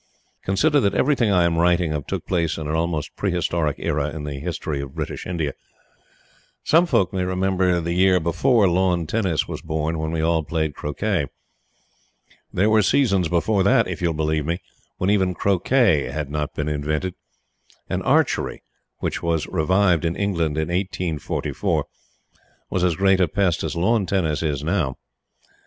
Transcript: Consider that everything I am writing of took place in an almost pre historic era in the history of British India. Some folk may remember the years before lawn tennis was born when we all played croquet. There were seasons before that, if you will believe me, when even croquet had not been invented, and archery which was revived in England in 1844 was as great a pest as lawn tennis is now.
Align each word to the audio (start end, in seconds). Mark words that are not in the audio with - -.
Consider 0.41 0.79
that 0.79 0.95
everything 0.95 1.29
I 1.29 1.43
am 1.43 1.59
writing 1.59 1.93
of 1.93 2.07
took 2.07 2.25
place 2.25 2.57
in 2.57 2.67
an 2.67 2.73
almost 2.73 3.15
pre 3.15 3.29
historic 3.29 3.75
era 3.77 4.09
in 4.09 4.23
the 4.23 4.39
history 4.39 4.81
of 4.81 4.95
British 4.95 5.27
India. 5.27 5.53
Some 6.63 6.87
folk 6.87 7.13
may 7.13 7.23
remember 7.23 7.79
the 7.79 7.93
years 7.93 8.19
before 8.21 8.67
lawn 8.67 9.05
tennis 9.05 9.47
was 9.47 9.61
born 9.61 9.99
when 9.99 10.09
we 10.11 10.19
all 10.19 10.41
played 10.41 10.73
croquet. 10.73 11.27
There 12.51 12.71
were 12.71 12.81
seasons 12.81 13.27
before 13.29 13.61
that, 13.61 13.87
if 13.87 14.01
you 14.01 14.07
will 14.07 14.15
believe 14.15 14.47
me, 14.47 14.57
when 14.97 15.11
even 15.11 15.35
croquet 15.35 16.05
had 16.05 16.31
not 16.31 16.55
been 16.55 16.67
invented, 16.67 17.13
and 17.87 18.01
archery 18.01 18.63
which 19.01 19.21
was 19.21 19.45
revived 19.45 20.03
in 20.03 20.15
England 20.15 20.57
in 20.57 20.69
1844 20.69 21.85
was 22.71 22.83
as 22.83 22.95
great 22.95 23.21
a 23.21 23.27
pest 23.27 23.63
as 23.63 23.75
lawn 23.75 24.07
tennis 24.07 24.41
is 24.41 24.63
now. 24.63 24.97